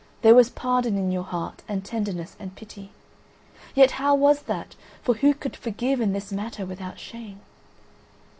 [0.23, 2.89] There was pardon in your heart, and tenderness and pity…
[3.75, 7.39] yet how was that, for who could forgive in this matter without shame?